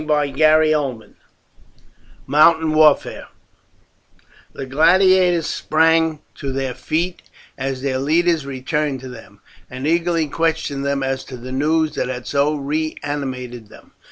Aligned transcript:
CHAPTER 0.01 0.41
XX: 0.41 1.13
MOUNTAIN 2.25 2.73
WARFARE 2.73 3.27
The 4.53 4.65
gladiators 4.65 5.45
sprang 5.45 6.21
to 6.33 6.51
their 6.51 6.73
feet 6.73 7.21
as 7.55 7.83
their 7.83 7.99
leaders 7.99 8.43
returned 8.43 8.99
to 9.01 9.09
them, 9.09 9.41
and 9.69 9.85
eagerly 9.85 10.25
questioned 10.27 10.83
them 10.83 11.03
as 11.03 11.23
to 11.25 11.37
the 11.37 11.51
news 11.51 11.93
that 11.93 12.07
had 12.07 12.25
so 12.25 12.55
reanimated 12.55 13.69
them. 13.69 13.91